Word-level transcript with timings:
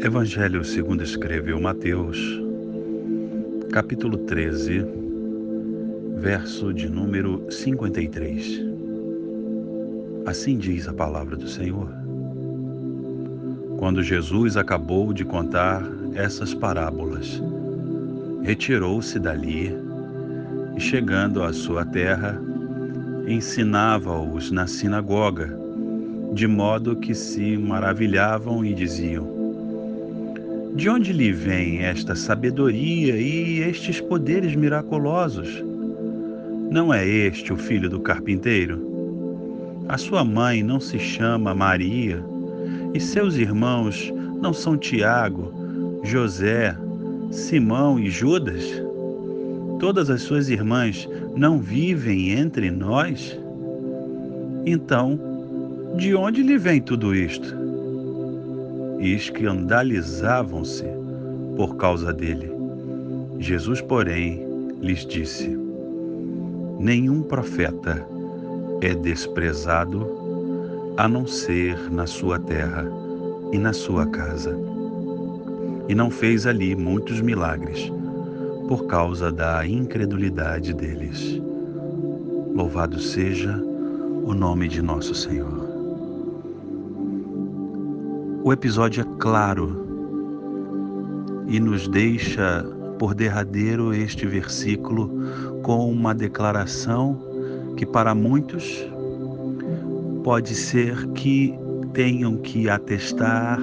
Evangelho 0.00 0.62
segundo 0.62 1.02
escreveu 1.02 1.58
Mateus, 1.58 2.18
capítulo 3.72 4.18
13, 4.18 4.84
verso 6.18 6.72
de 6.72 6.86
número 6.86 7.50
53. 7.50 8.62
Assim 10.26 10.58
diz 10.58 10.86
a 10.86 10.92
palavra 10.92 11.34
do 11.34 11.48
Senhor. 11.48 11.88
Quando 13.78 14.02
Jesus 14.02 14.58
acabou 14.58 15.14
de 15.14 15.24
contar 15.24 15.82
essas 16.14 16.52
parábolas, 16.52 17.42
retirou-se 18.42 19.18
dali 19.18 19.74
e, 20.76 20.80
chegando 20.80 21.42
à 21.42 21.54
sua 21.54 21.86
terra, 21.86 22.38
ensinava-os 23.26 24.50
na 24.50 24.66
sinagoga, 24.66 25.58
de 26.34 26.46
modo 26.46 26.96
que 26.96 27.14
se 27.14 27.56
maravilhavam 27.56 28.62
e 28.62 28.74
diziam: 28.74 29.35
De 30.76 30.90
onde 30.90 31.10
lhe 31.10 31.32
vem 31.32 31.78
esta 31.78 32.14
sabedoria 32.14 33.16
e 33.16 33.60
estes 33.60 33.98
poderes 33.98 34.54
miraculosos? 34.54 35.64
Não 36.70 36.92
é 36.92 37.02
este 37.08 37.50
o 37.50 37.56
filho 37.56 37.88
do 37.88 37.98
carpinteiro? 37.98 38.78
A 39.88 39.96
sua 39.96 40.22
mãe 40.22 40.62
não 40.62 40.78
se 40.78 40.98
chama 40.98 41.54
Maria, 41.54 42.22
e 42.92 43.00
seus 43.00 43.36
irmãos 43.36 44.12
não 44.42 44.52
são 44.52 44.76
Tiago, 44.76 45.50
José, 46.04 46.76
Simão 47.30 47.98
e 47.98 48.10
Judas? 48.10 48.62
Todas 49.80 50.10
as 50.10 50.20
suas 50.20 50.50
irmãs 50.50 51.08
não 51.34 51.58
vivem 51.58 52.32
entre 52.32 52.70
nós? 52.70 53.34
Então, 54.66 55.18
de 55.96 56.14
onde 56.14 56.42
lhe 56.42 56.58
vem 56.58 56.82
tudo 56.82 57.14
isto? 57.14 57.65
E 59.06 59.14
escandalizavam-se 59.14 60.84
por 61.56 61.76
causa 61.76 62.12
dele. 62.12 62.50
Jesus, 63.38 63.80
porém, 63.80 64.44
lhes 64.80 65.06
disse: 65.06 65.56
Nenhum 66.80 67.22
profeta 67.22 68.04
é 68.80 68.92
desprezado 68.96 70.04
a 70.96 71.06
não 71.06 71.24
ser 71.24 71.88
na 71.88 72.04
sua 72.04 72.40
terra 72.40 72.84
e 73.52 73.58
na 73.58 73.72
sua 73.72 74.06
casa. 74.06 74.58
E 75.88 75.94
não 75.94 76.10
fez 76.10 76.44
ali 76.44 76.74
muitos 76.74 77.20
milagres 77.20 77.92
por 78.66 78.88
causa 78.88 79.30
da 79.30 79.64
incredulidade 79.64 80.74
deles. 80.74 81.40
Louvado 82.56 82.98
seja 82.98 83.56
o 84.24 84.34
nome 84.34 84.66
de 84.66 84.82
nosso 84.82 85.14
Senhor. 85.14 85.55
O 88.46 88.52
episódio 88.52 89.00
é 89.02 89.18
claro 89.18 89.84
e 91.48 91.58
nos 91.58 91.88
deixa 91.88 92.64
por 92.96 93.12
derradeiro 93.12 93.92
este 93.92 94.24
versículo 94.24 95.10
com 95.64 95.90
uma 95.90 96.14
declaração 96.14 97.20
que 97.76 97.84
para 97.84 98.14
muitos 98.14 98.88
pode 100.22 100.54
ser 100.54 101.08
que 101.08 101.58
tenham 101.92 102.36
que 102.36 102.70
atestar 102.70 103.60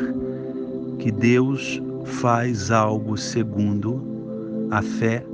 que 0.99 1.13
Deus 1.13 1.81
faz 2.03 2.69
algo 2.69 3.17
segundo 3.17 4.67
a 4.69 4.81
fé 4.81 5.25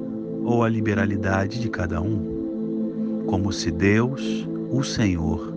ou 0.43 0.63
a 0.63 0.69
liberalidade 0.69 1.59
de 1.59 1.69
cada 1.69 1.99
um, 1.99 3.23
como 3.25 3.51
se 3.51 3.71
Deus, 3.71 4.47
o 4.69 4.83
Senhor, 4.83 5.51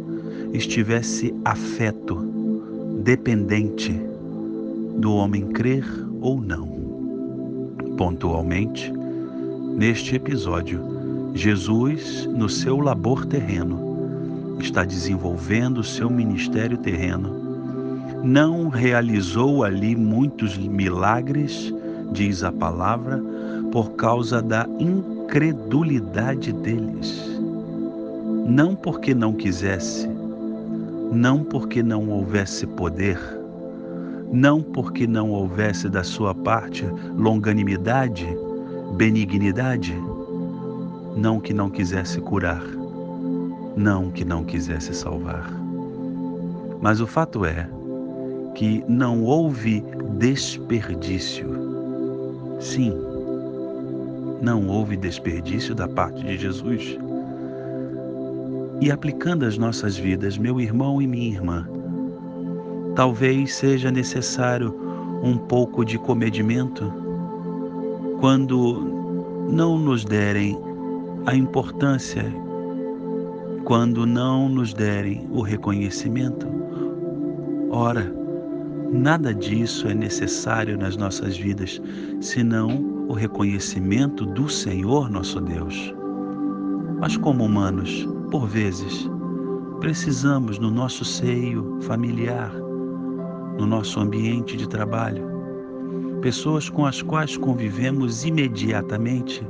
estivesse 0.54 1.34
afeto, 1.44 2.41
dependente 3.02 3.92
do 4.98 5.14
homem 5.14 5.48
crer 5.48 5.84
ou 6.20 6.40
não. 6.40 6.68
Pontualmente, 7.96 8.92
neste 9.76 10.14
episódio, 10.14 10.80
Jesus, 11.34 12.26
no 12.26 12.48
seu 12.48 12.78
labor 12.78 13.26
terreno, 13.26 14.56
está 14.60 14.84
desenvolvendo 14.84 15.82
seu 15.82 16.08
ministério 16.08 16.78
terreno, 16.78 17.42
não 18.22 18.68
realizou 18.68 19.64
ali 19.64 19.96
muitos 19.96 20.56
milagres, 20.56 21.74
diz 22.12 22.44
a 22.44 22.52
palavra, 22.52 23.20
por 23.72 23.92
causa 23.92 24.40
da 24.40 24.64
incredulidade 24.78 26.52
deles. 26.52 27.20
Não 28.46 28.76
porque 28.76 29.12
não 29.12 29.32
quisesse, 29.32 30.08
não 31.12 31.44
porque 31.44 31.82
não 31.82 32.08
houvesse 32.08 32.66
poder, 32.66 33.18
não 34.32 34.62
porque 34.62 35.06
não 35.06 35.30
houvesse 35.30 35.90
da 35.90 36.02
sua 36.02 36.34
parte 36.34 36.86
longanimidade, 37.14 38.26
benignidade, 38.96 39.94
não 41.14 41.38
que 41.38 41.52
não 41.52 41.68
quisesse 41.68 42.18
curar, 42.18 42.64
não 43.76 44.10
que 44.10 44.24
não 44.24 44.42
quisesse 44.42 44.94
salvar. 44.94 45.52
Mas 46.80 46.98
o 46.98 47.06
fato 47.06 47.44
é 47.44 47.68
que 48.54 48.82
não 48.88 49.22
houve 49.22 49.84
desperdício. 50.18 51.46
Sim, 52.58 52.94
não 54.40 54.66
houve 54.66 54.96
desperdício 54.96 55.74
da 55.74 55.86
parte 55.86 56.24
de 56.24 56.38
Jesus. 56.38 56.98
E 58.82 58.90
aplicando 58.90 59.44
as 59.44 59.56
nossas 59.56 59.96
vidas, 59.96 60.36
meu 60.36 60.60
irmão 60.60 61.00
e 61.00 61.06
minha 61.06 61.28
irmã, 61.28 61.68
talvez 62.96 63.54
seja 63.54 63.92
necessário 63.92 64.76
um 65.22 65.36
pouco 65.36 65.84
de 65.84 65.96
comedimento 65.96 66.92
quando 68.18 69.46
não 69.48 69.78
nos 69.78 70.04
derem 70.04 70.58
a 71.26 71.32
importância, 71.32 72.24
quando 73.62 74.04
não 74.04 74.48
nos 74.48 74.74
derem 74.74 75.28
o 75.30 75.42
reconhecimento. 75.42 76.48
Ora, 77.70 78.12
nada 78.92 79.32
disso 79.32 79.86
é 79.86 79.94
necessário 79.94 80.76
nas 80.76 80.96
nossas 80.96 81.36
vidas, 81.36 81.80
senão 82.20 83.06
o 83.06 83.12
reconhecimento 83.12 84.26
do 84.26 84.48
Senhor 84.48 85.08
nosso 85.08 85.40
Deus. 85.40 85.94
Mas, 86.98 87.16
como 87.16 87.44
humanos, 87.44 88.08
por 88.32 88.48
vezes, 88.48 89.10
precisamos 89.78 90.58
no 90.58 90.70
nosso 90.70 91.04
seio 91.04 91.76
familiar, 91.82 92.50
no 93.58 93.66
nosso 93.66 94.00
ambiente 94.00 94.56
de 94.56 94.66
trabalho, 94.66 95.22
pessoas 96.22 96.70
com 96.70 96.86
as 96.86 97.02
quais 97.02 97.36
convivemos 97.36 98.24
imediatamente, 98.24 99.46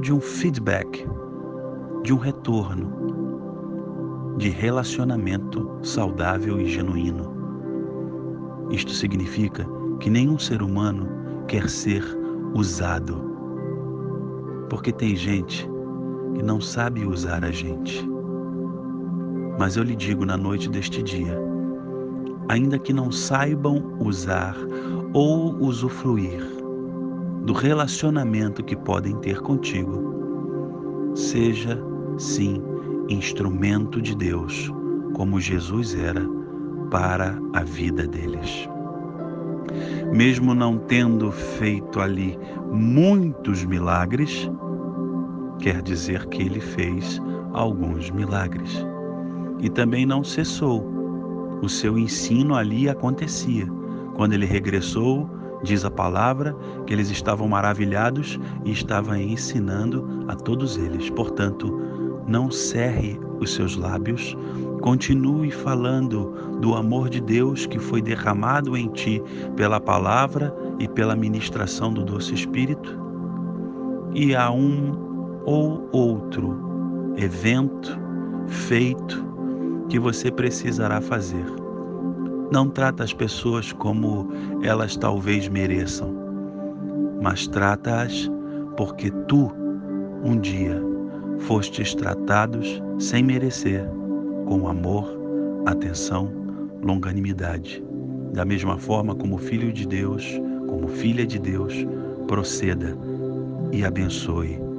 de 0.00 0.12
um 0.12 0.20
feedback, 0.20 1.04
de 2.04 2.14
um 2.14 2.16
retorno, 2.16 2.92
de 4.38 4.48
relacionamento 4.48 5.68
saudável 5.82 6.60
e 6.60 6.66
genuíno. 6.66 7.28
Isto 8.70 8.92
significa 8.92 9.66
que 9.98 10.08
nenhum 10.08 10.38
ser 10.38 10.62
humano 10.62 11.08
quer 11.48 11.68
ser 11.68 12.04
usado. 12.54 13.20
Porque 14.70 14.92
tem 14.92 15.16
gente 15.16 15.71
que 16.34 16.42
não 16.42 16.60
sabe 16.60 17.04
usar 17.04 17.44
a 17.44 17.50
gente. 17.50 18.06
Mas 19.58 19.76
eu 19.76 19.82
lhe 19.82 19.94
digo 19.94 20.24
na 20.24 20.36
noite 20.36 20.68
deste 20.68 21.02
dia, 21.02 21.38
ainda 22.48 22.78
que 22.78 22.92
não 22.92 23.12
saibam 23.12 23.96
usar 24.00 24.56
ou 25.12 25.54
usufruir 25.60 26.40
do 27.44 27.52
relacionamento 27.52 28.62
que 28.62 28.76
podem 28.76 29.16
ter 29.16 29.40
contigo, 29.40 31.12
seja 31.14 31.78
sim 32.18 32.62
instrumento 33.08 34.00
de 34.00 34.14
Deus, 34.14 34.72
como 35.14 35.40
Jesus 35.40 35.94
era 35.94 36.22
para 36.90 37.38
a 37.52 37.62
vida 37.62 38.06
deles 38.06 38.68
mesmo 40.12 40.54
não 40.54 40.78
tendo 40.78 41.32
feito 41.32 42.00
ali 42.00 42.38
muitos 42.70 43.64
milagres, 43.64 44.50
quer 45.62 45.80
dizer 45.80 46.26
que 46.26 46.42
ele 46.42 46.60
fez 46.60 47.22
alguns 47.52 48.10
milagres. 48.10 48.84
E 49.60 49.70
também 49.70 50.04
não 50.04 50.24
cessou. 50.24 50.84
O 51.62 51.68
seu 51.68 51.96
ensino 51.96 52.56
ali 52.56 52.88
acontecia. 52.88 53.66
Quando 54.16 54.32
ele 54.32 54.44
regressou, 54.44 55.30
diz 55.62 55.84
a 55.84 55.90
palavra 55.90 56.54
que 56.84 56.92
eles 56.92 57.10
estavam 57.10 57.46
maravilhados 57.46 58.40
e 58.64 58.72
estava 58.72 59.16
ensinando 59.16 60.24
a 60.26 60.34
todos 60.34 60.76
eles. 60.76 61.08
Portanto, 61.10 61.80
não 62.26 62.50
cerre 62.50 63.18
os 63.38 63.54
seus 63.54 63.76
lábios, 63.76 64.36
continue 64.80 65.52
falando 65.52 66.58
do 66.60 66.74
amor 66.74 67.08
de 67.08 67.20
Deus 67.20 67.66
que 67.66 67.78
foi 67.78 68.02
derramado 68.02 68.76
em 68.76 68.88
ti 68.88 69.22
pela 69.54 69.80
palavra 69.80 70.54
e 70.80 70.88
pela 70.88 71.14
ministração 71.14 71.92
do 71.92 72.04
doce 72.04 72.34
Espírito, 72.34 73.00
e 74.14 74.34
a 74.34 74.50
um 74.50 75.11
ou 75.44 75.88
outro 75.92 77.14
evento, 77.16 77.98
feito, 78.46 79.24
que 79.88 79.98
você 79.98 80.30
precisará 80.30 81.00
fazer. 81.00 81.44
Não 82.50 82.68
trata 82.68 83.02
as 83.02 83.12
pessoas 83.12 83.72
como 83.72 84.28
elas 84.62 84.96
talvez 84.96 85.48
mereçam, 85.48 86.14
mas 87.20 87.46
trata-as 87.46 88.30
porque 88.76 89.10
tu, 89.28 89.50
um 90.24 90.38
dia, 90.38 90.80
fostes 91.40 91.94
tratados 91.94 92.82
sem 92.98 93.22
merecer, 93.22 93.86
com 94.46 94.68
amor, 94.68 95.10
atenção, 95.66 96.30
longanimidade. 96.82 97.82
Da 98.32 98.44
mesma 98.44 98.78
forma 98.78 99.14
como 99.14 99.38
filho 99.38 99.72
de 99.72 99.86
Deus, 99.86 100.40
como 100.66 100.88
filha 100.88 101.26
de 101.26 101.38
Deus, 101.38 101.86
proceda 102.26 102.96
e 103.72 103.84
abençoe 103.84 104.71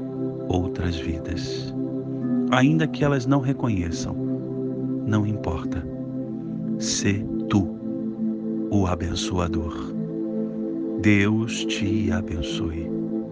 outras 0.53 0.95
vidas. 0.95 1.73
Ainda 2.51 2.87
que 2.87 3.03
elas 3.03 3.25
não 3.25 3.41
reconheçam, 3.41 4.15
não 5.05 5.25
importa. 5.25 5.85
Se 6.77 7.25
tu 7.49 7.73
o 8.69 8.87
abençoador. 8.87 9.93
Deus 11.01 11.65
te 11.65 12.11
abençoe. 12.11 12.89